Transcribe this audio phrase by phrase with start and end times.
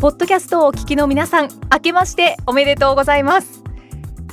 [0.00, 3.64] ポッドキャストをお聞きの皆さん明けましておめでとうございます。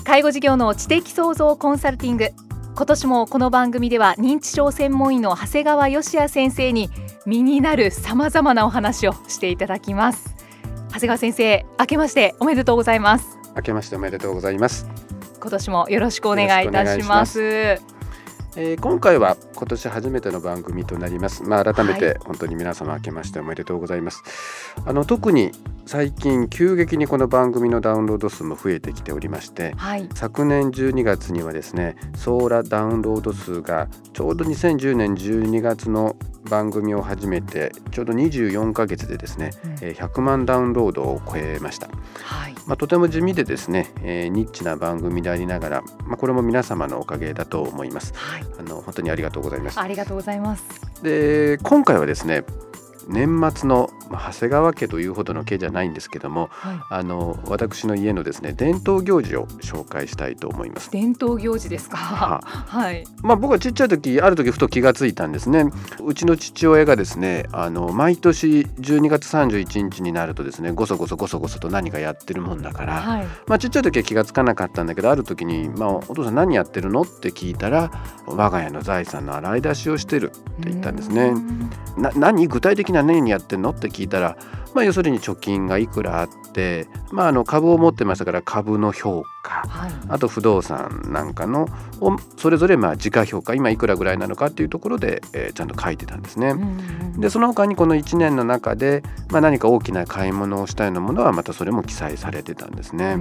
[0.04, 2.30] 介護事業の知的創造コンサルティング。
[2.76, 6.92] 今年もこの番組では認知症専門医の長谷川芳也先生に
[7.26, 10.36] 身になるさまざまなお話をしていただきます。
[10.90, 13.40] 長谷川先生明けましておめでとうございます。
[13.56, 14.88] 明けましておめでとうございます。
[15.42, 17.95] 今年もよろしくお願いいたします
[18.58, 21.44] えー、今回は今年初めての番組となります。
[21.44, 24.24] まあ改めて本当に皆様明けましておめでとうございます。
[24.78, 25.52] はい、あの特に
[25.86, 36.16] 最近急激にこの番組のダウンロード数も増えてきておりまして、はい、昨年12月にはですねソーラダウンロード数がちょうど2010年12月の
[36.50, 41.88] 番組を始めてちょうど24ヶ月でですね、うん、100万ダウンロードを超えました、
[42.22, 42.56] はい。
[42.68, 49.80] まあ、とても地味でですね、えー、ニッチな番組でありながら、まあ、これも皆様のおかげだと思います、はい、あの本当にありがとうございます。
[49.80, 50.64] ありがとうございます。
[51.04, 52.44] で今回はですね
[53.08, 60.92] 年末の、まあ、長谷川家というほどの家じゃないんですけども、はい、あの私の家のですね伝統行事を紹介したいと思います。
[60.92, 61.98] 伝統行事ですか？
[61.98, 62.92] は。
[62.92, 63.04] い。
[63.22, 65.66] まあ僕はちっちゃい時ある時ふと気がついたんですね。
[66.04, 77.92] うちの父親がですねあの毎年12月31日になるとですねごそごそごそごそと何かやってるもんだから、はい、まあちっちゃい時は気がつかなかったんだけどある時にまあお父さん何やってるのって聞いたら
[78.26, 81.34] 我が家の財産の洗い出しをしてるって言ったんですね。
[81.98, 83.72] な何具体的な年にやってんの？
[83.72, 84.38] って聞いたら、
[84.76, 91.70] まあ、要するに貯金がいくらあって、まあ、あの株を持ってましたから株の評価、はい、あと不動産なんかの
[92.02, 96.56] をそれぞれまあ時価評価今いくらぐらいなのかっていうところで、えー、ちゃんと書いてたんですね。
[97.18, 103.18] でその他にこの1年の中で、まあ、何か大きな買い物をしたようなものはまたそれも記載されてたんですね。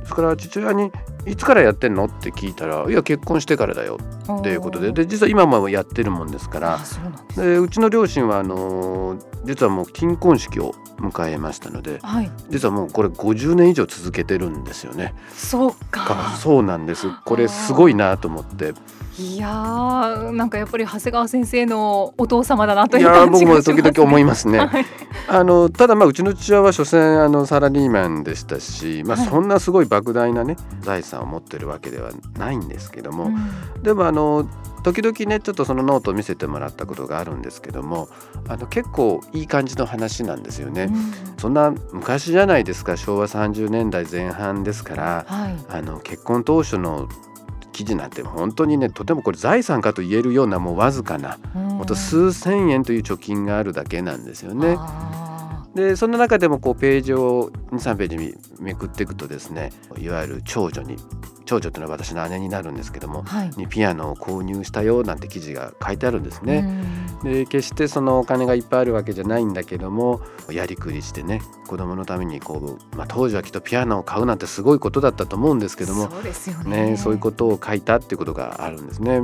[0.00, 0.90] ですから父親に
[1.26, 3.98] 「いつからやってんの?」って聞いたら「いや結婚してからだよ」
[4.40, 6.78] っていうことでで実は今もやってるもんですから。
[7.36, 15.14] でうちの両親はあの実はもう金婚式を迎えましたので、はい、実はもうこれ50年以上続けてるんですよね。
[15.34, 16.36] そうか。
[16.38, 17.08] そうなんです。
[17.24, 18.74] これすごいなと思って。
[19.18, 24.58] いやーなんかやっぱり長谷川先生のお父様だなという感じがします、ね、僕も時々思いますね。
[24.60, 24.86] はい、
[25.28, 34.48] あのただまあうちの父親は所詮あのサラリーマンでしたし、まあ、そんなすごい莫大なね財産を持ってるわけではないんですけども、うん、でもあの
[34.82, 38.08] 時々ねちょっとそのノートを見せてもらったことがあるんですけども
[38.48, 47.08] あの結構いい感じの話なんですよね、うん、そんな昔じゃないですか昭和30年代前半ですから、はい、あの結婚当初の
[47.72, 54.76] 記事なんて本当にねとてもこれ財産かと言えるようなもうわずかな、うん、ほんと数千円という貯金があるだけなんですよね。
[55.80, 60.96] でその中でもこうページを23ページめくっていくとですねいわゆる長女に
[61.46, 66.84] 長女というのは私の姉になるんですけども、はい、にピアノを購入したよなんて記事が書いてあるんですね。
[67.24, 70.20] で決してそのお金がいっぱいあるわけじゃないんだけども
[70.50, 79.20] やりくりしてね子供のためにこう、まあ、当時はきっとピアノを買うなんてすごいことだったと思うんですけどもそうですよね、ね、そういうことを書いたっていうことがあるんですね。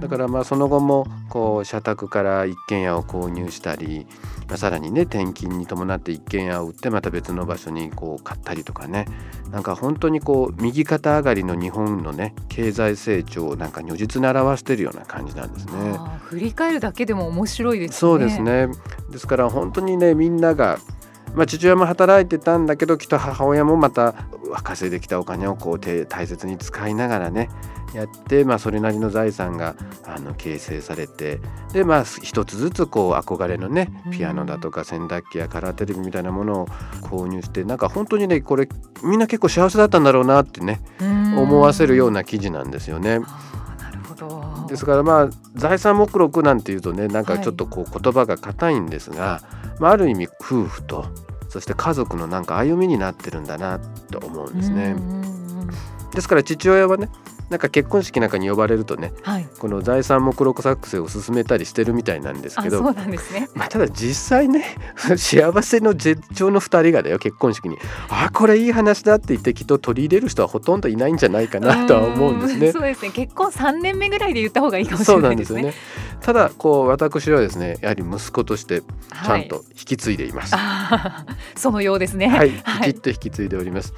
[0.00, 4.06] だからまあその後もこう社宅から一軒家を購入したり、
[4.48, 9.06] まあ、さらにね転勤に伴って一軒家を売ってまた別の場所にこう買ったりとかね
[9.50, 15.98] なんか本当にこう右肩上がりの日本のね経済成長をなんか如実に表しているような感じなんですね。
[16.22, 17.96] 振り返るだけでも面白いですね。
[17.96, 18.68] そうですね
[19.10, 20.78] ですから本当にねみんなが
[21.34, 24.14] まあ、父親も働いてたんだけどきっと母親もまた
[24.62, 27.48] 稼いできたお金をこう大切に使いながらね
[27.94, 31.40] やって、まあ、それなりの財産があの形成されて
[31.72, 36.66] でまあ一つずつこう憧れのねピアノだとか洗濯機やカラーテレビみたいなものを
[37.02, 38.68] 購入してなんか本当にねこれ
[39.02, 43.20] みんな結構幸せだったんだろうなってね思わせるような記事なんですよね。
[44.68, 49.42] ですからまあ財産目録なんていうとねなんかちょっとこう言葉が硬いんですが、は
[49.78, 51.06] い、まあ、ある意味夫婦と
[51.48, 53.80] そして家族のなんか歩みになってるんだな
[54.10, 54.94] と思うんですね。
[56.14, 57.08] ですから父親はね
[57.50, 64.76] なんか結婚式なんかに呼ばれるとね、はい、この財産目録作成を進めたりしてるみたいなんですけどそうなんですね、 まあ、ただ実際ね
[65.16, 67.78] 幸せの絶頂の2人がだよ結婚式に
[68.08, 72.72] あこれいい話だって言ってきっと取り入れる人はほとんどいないんじゃないかなとは思うんですね。
[72.72, 75.74] そうですね結婚3年目ぐらいで言った方がいいかもしれないですね。
[76.20, 80.56] ただこう私はですねやはり息子としてちゃんと引き継いでいます。
[80.56, 82.28] はい、 そのようですね。
[82.28, 82.50] はい、
[82.92, 83.94] きっと引き継いでおります。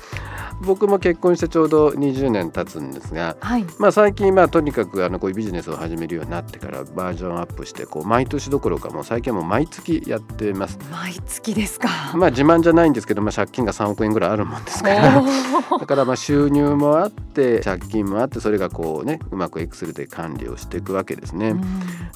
[0.62, 10.79] 僕も結婚してちょうど20年経つんですが、はい、まあ最近まあとにかくあのこういうビジネスを始めるようになってからバージョンアップしてこう毎年どころかもう最近はもう毎月やってます。
[10.91, 11.89] 毎月ですか？
[12.15, 15.23] まあ自慢じゃないんですけど、まあ借金が3億円ぐらいあるもんですから、
[15.79, 21.55] だからまあ収入もあって借金もあってそれがこうねうまくエクセルで管理をしていくわけですね。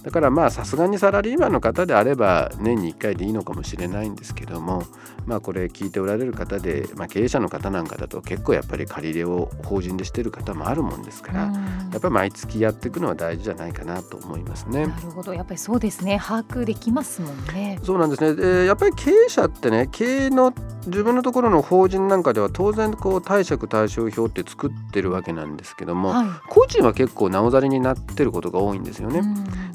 [0.05, 4.83] だからまあさすがにサラリーマンの方であれば年に1回でいいのかもしれないんですけども、
[5.25, 11.53] まあこれ聞いておられる方で、まあ経営者の方なんかだと結構やっぱり借り入れを法人でしてる方もあるもんですから、や
[11.97, 14.87] っぱり毎月やっていくのは大事じゃないかなと思いますね。
[14.87, 16.21] なるほど、やっぱりそうですね。
[16.23, 17.79] 把握できますもんね。
[17.83, 18.29] そうなんですね。
[18.29, 20.53] えー、やっぱり経営者ってね、経営の
[20.87, 29.23] 自分のところの法人なんかでは当然こう貸借対照表って作ってるわけなんですけども、はい、個人は結構なおざりになってることが多いんですよね。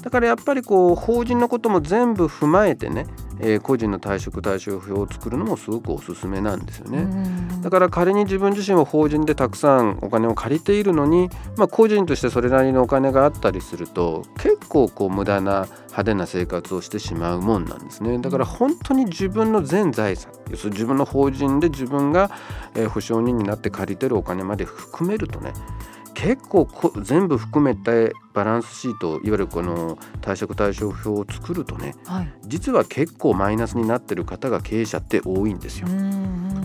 [0.02, 3.06] だからやっぱりこう法人のことも全部踏まえてね、
[3.40, 7.06] えー、個人の退職対照表を作るのもすごくおすすめなんですよね。
[7.62, 22.30] だから仮に自分自身は法人でたくさんお金を借りているのに、まあ、個人としてそれなりのお金があったりすると結構こう無駄な派手な生活をしてしまうもんなんですねだから本当に自分の全財産要するに自分の法人で自分が
[22.90, 25.52] 保証人になって借りてるお金まで含めるとね
[26.20, 26.68] 結構
[27.02, 35.88] 全部含めてバランスシートいわゆるこの貸借対照表を作るとね、はい、実は結構マイナスになってる方が経営者って多いんですよ。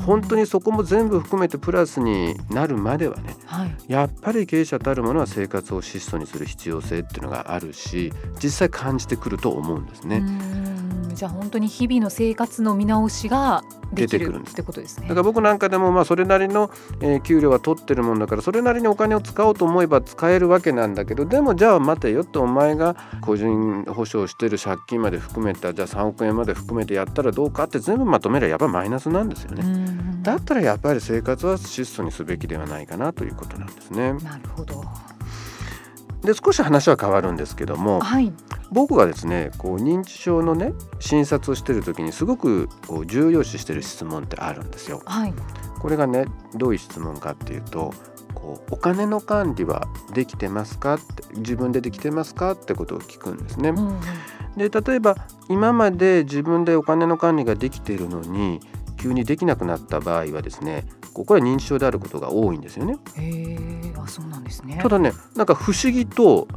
[0.05, 8.11] 本当にそこも全部含めてプラスになるまではね、はい、やっぱり経営者たるものは生活を質素にする必要性っていうのがあるし
[8.43, 10.21] 実際感じてくると思うんですね。
[11.15, 13.63] じゃあ本当に日々の生活の見直しが
[13.93, 15.07] 出てくるってことですね。
[15.07, 16.69] だから僕なんかでもまあそれなりの、
[16.99, 29.63] えー、給料は取ってるもんだからそれなりにお金を使おうと思えば使えるわけなんだけどでもじゃあ待てよってお前が個人保証してる借金まで含めたじゃあ3億円まで含めてやったらどうかって全部まとめればやっぱマイナスなんですよね。
[30.21, 34.13] だったらやっぱり生活は質素にすべきではないかなということなんですね。
[34.13, 34.83] なるほど
[36.25, 38.33] で少し話は変わるんですけども、はい、
[38.71, 45.01] 僕がですねこう認知症のね診察をしてる時にすごくこう重要視してる質問ってあるんですよ。
[45.05, 45.33] はい、
[45.79, 46.25] これがね
[46.55, 47.93] どういう質問かっていうと
[48.33, 50.95] こうお金の管理はできてますか？
[50.95, 52.51] って自分でできてますか？
[52.51, 53.69] ってことを聞くんですね。
[53.69, 53.99] うん、
[54.57, 55.15] で例えば
[55.49, 58.59] 今まで自分でお金の管理ができているのに
[58.97, 62.97] 急にできなくなった場合はですねこれは認知症であることが多いんですよね。
[63.15, 66.47] へあそうなんですねただねなんか不思議と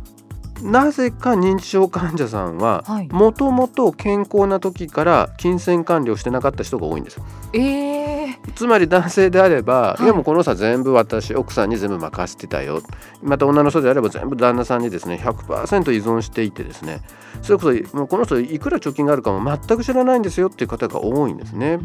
[0.62, 7.16] なぜか認知症患者さんはもともと健康な時から金銭管理をしてなかった人が多いんです。
[7.16, 7.24] よ。
[7.52, 12.82] えー、つまり男性であれば、はい、いやもうこの差全部私奥さんに全部任せてたよ。
[13.22, 17.00] また女の人であれば全部旦那さんにですね100%依存していてですね。
[17.42, 21.78] それこそもうこの人いくら貯金があるかも全く知らないんですよっていう方が多いんですね。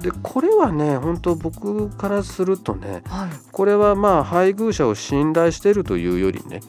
[0.00, 6.60] でこれはね本当僕からするとね、はい、これはまあ配偶者を信頼しているというよりね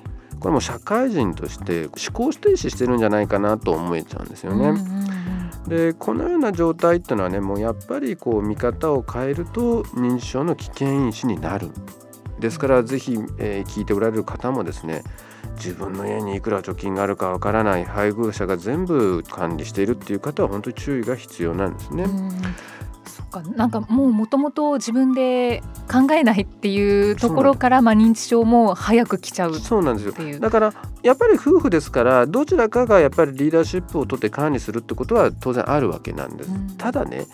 [0.42, 4.74] これも社会人として思考停止してるんじゃないかなと思えちゃうんですよね。
[5.68, 11.70] でこのような状態っていうのはねもうやっぱりこう見方を変えると認知症の危険因子になる
[12.40, 15.04] ですから是非、えー、聞いておられる方もですね
[15.56, 22.08] 自分の家にいくら貯金があるかわからない配偶者が全部管理しているっていう方は本当に注意が必要なんですね。
[23.32, 30.40] かなんかもうもともと自分で考えないっていうところからまあ認知症も早く来ちゃうそうなんですよ。
[30.40, 37.26] だからやっぱり夫婦ですからどちらかがやっぱりリーダーシップを取って管理するってことは当然あるわけなんです、うん、ただね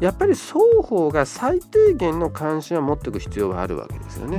[0.00, 4.38] やっぱり双方が最低限の関心は持っていく必要はあるわけですよね。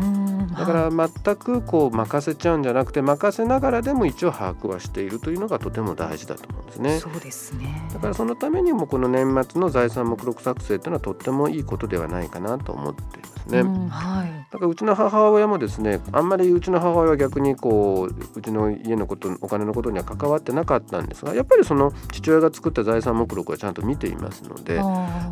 [0.57, 6.99] だから全くこう任せちゃうんじゃなくて任せながらでも一応把握はしているというのがとても大事だと思うんですね。
[6.99, 13.63] そうですねだからそのためにもこの年末の財産目録作成というのはとってもいいことではないかなと思っていますね。
[13.89, 24.81] はい、だからうちの母親もですねあんまりうちの母親は逆にこううちの家のことお金のことには関わってなかったんですがやっぱりその父親が作った財産目録はちゃんと見ていますので。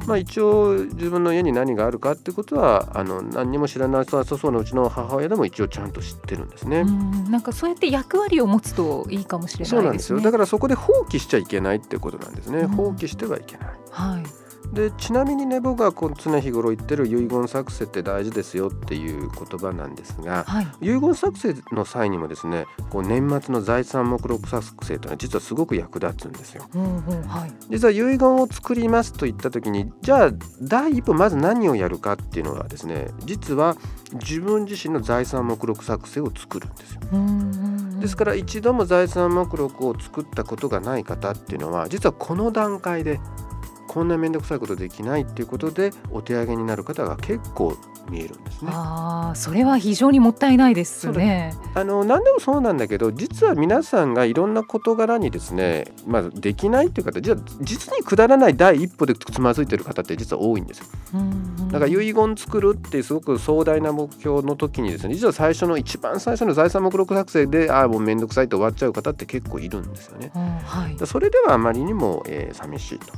[0.07, 6.83] まあ、一応自分の家に何があるかってことはあの何にも知らない人はそうのうちの母親でも一応ちゃんと知ってるんですね。
[7.29, 12.65] なんかそうやって役割を持つといいかもしれない、ね、そうなんですよだからそこで放棄しちゃいけないってことなんですね。
[12.65, 13.67] 放棄してはいけない。
[13.89, 14.42] はい
[14.73, 26.67] でちなみにね僕がこう常日頃言ってる遺言作成って大事ですよっていう言葉なんですが、はい、遺言作成の際にもですねこう年末の財産目録作成というのは実はすごく役立つんですよ。
[26.73, 33.77] うんうんはい、実は遺言を作りますと言った時にじゃあ第一歩まず何をやるかっていうのはですね実は
[34.13, 37.01] 自分自身の財産目録作成を作るんですよ。
[38.01, 43.19] ですから一度も財産目録を作ったことがない方っていうのは実はこの段階で
[43.87, 47.77] こんな面倒くさいことできないっていうことでお手上げになる方が結構
[48.09, 48.71] 見えるんですね。
[48.73, 51.53] ああ、それは非常にもったいないですね。
[51.73, 60.85] あの何でもそうなんだけど、実は皆さんがいろんな事柄にですね、まあできないっていう方、じゃ実にくだらない第一歩でつまずいてる方って実は多いんですよ。
[61.71, 70.31] だから遺言作るってすごく壮大な目標の時にですね、実は最初の一番最初の財産目録作成で、ああもう面倒くさいと終わっちゃう方って結構いるんですよね。
[70.65, 73.13] はい、それではあまりにも、えー、寂しいと。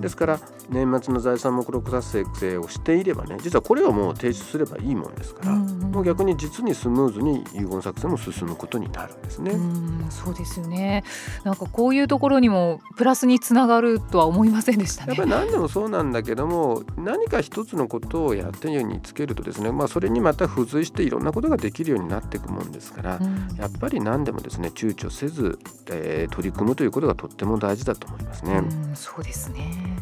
[0.00, 9.52] ですから年末の財産目録作成をしていればね、実はこれはもう提出すればいいもんですから、うんうん、もう逆に実にスムーズに遺言作成も進むことになるんですね。
[9.52, 11.04] うそうですよね。
[11.44, 25.58] なんかこういうところにもプラスにつながるとは思いませんでした、ね、やっぱり何でもそうなんだけども、何か一つのことをやってるようにつけるとですね、まあそれにまた付随していろんなことができるようになっていくもんですから、うん、やっぱり何でもですね躊躇せず、
[25.90, 28.62] えー、取り組むということがとっても大事だと思いますね。
[28.92, 29.98] うそうですね。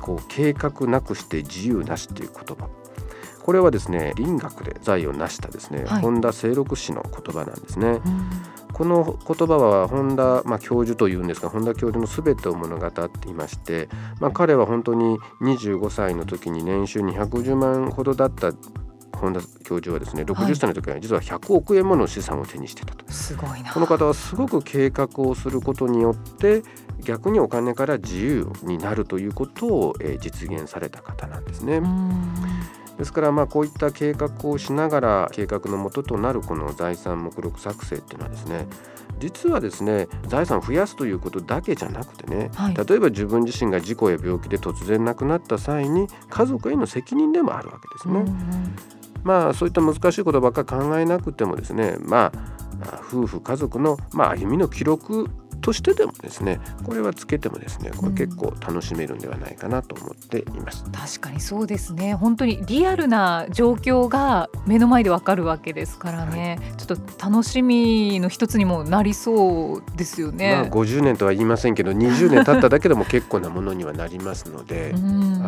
[0.00, 2.68] こう計画なくして自由なしという言葉
[3.48, 7.98] これはですね林学で財を成したですね、はい、本田清六氏の言葉なんですね。
[8.74, 13.88] この言葉は本田、まあ、教授というんですが本田教授の全てを物語っていまして、
[14.20, 18.52] まあ、彼は本当に25歳の時に年収210万ほどだった
[19.16, 23.72] 本田教授はですね60歳の時は実は100億円もの資産を手にしてたと、すごいな。
[23.72, 26.62] この方はすごく計画をすることによって
[27.02, 31.80] 逆にお金から自由になるということを、えー、実現された方なんですね。
[32.98, 38.66] ですからまあこういった計画をしながら計画のもととなるこの財産目録作成っていうのはですね
[39.20, 48.24] 実はですね財産を増やすということだけじゃなくてね、はい、例えば自分自身が事故や病気で突然亡くなった際に家族への責任でもあるわけですね。
[49.24, 52.58] まあそういった難しいことばっかり考えなくてもですねまあ
[53.08, 55.28] 夫婦家族の、まあ、歩みの記録
[55.68, 62.14] としてでもですねこれはつけてもですねこれ結構楽しめるんではないかなと思っています、うん、確かにそうですね。
[62.14, 74.98] 本当にリアルな状況が目の前でわかるわけですからね、はい、ちょっと楽しみの一つにもなりそうですよね、まあ、50年とは言いませんけど20年経っただけでも結構なものにはなりますので あ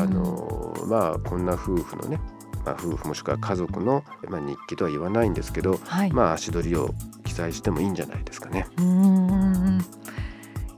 [0.05, 2.21] のまあこんな夫婦のね
[2.67, 6.91] まあ、夫婦もしくは家族の、まあ、日記とは言わないんですけど、はい、まあ足取りを
[7.31, 8.67] 記載してもいいんじゃないですかね。
[8.77, 9.79] うん。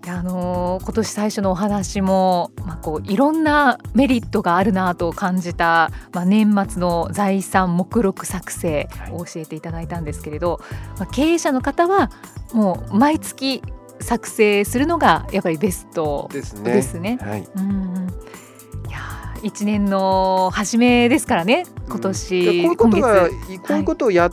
[0.06, 12.10] あのー、今年最初のお話も、まあ、こういろんなメリットがあるなと感じた、まあ、年末の財産目録作成を教えていただいたんですけれど、はい、まあ、経営者の方は
[12.52, 13.62] もう毎月
[14.00, 16.72] 作成するのがやっぱりベストですね。
[16.72, 17.18] ですね。
[17.22, 18.08] はい、うん
[18.88, 18.98] いや
[19.44, 23.34] 一年の初めですからね今年、うん、こういうことがこ
[23.70, 24.32] ういうことをやっ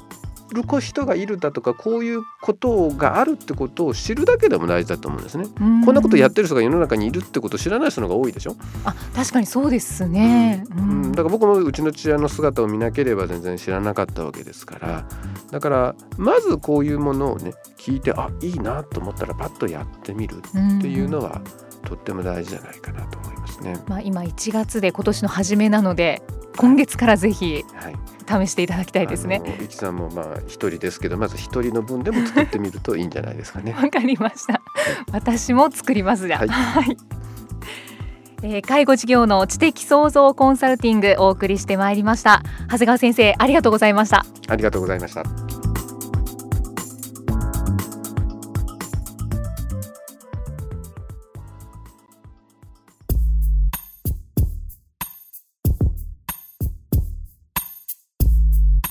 [0.52, 5.46] る人がいるだとかこういうことがあるってことを知るだけでも大事だと思うんですね。
[5.86, 8.56] こんなことやってる人が世の中にいるってことを知らない人のが多いでしょ？
[8.86, 15.06] あ確かにそうですね、うん、うん、だから僕もうちの父親の姿を見なければ全然知らなかったわけですから
[15.52, 21.42] だからまずこういうものをね聞いてあいいなと思ったらパッとやってみるっていうのは、
[21.86, 23.82] とっても大事じゃないかなと思いますね。
[23.88, 26.22] まあ、今1月で今年の初めなので
[26.60, 27.96] 今月からぜひ、はい
[28.30, 29.42] 試していただきたいですね。
[29.60, 33.74] いきさんもまあ一人ですけどまず一人の分でも作ってみるといいんじゃないですかね。
[33.82, 34.62] わかりました。
[35.12, 36.38] 私も作りますじゃ。
[36.38, 36.48] はい。
[36.50, 36.98] はい
[38.42, 45.49] えー、介護事業の知的創造コンサルティングお送りしてまいりました長谷川先生ありがとうございましたありがとうございました